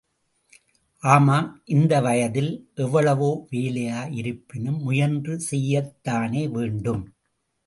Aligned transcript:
ஆமாம், 1.03 1.49
இந்த 1.67 1.93
வயதில் 2.01 2.49
எவ்வளவு 2.75 3.29
வேலையா 3.51 3.99
யிருப்பினும் 4.17 4.81
முயன்று 4.81 5.35
செய்யத்தானே 5.51 6.43
வேண்டும்? 6.51 7.03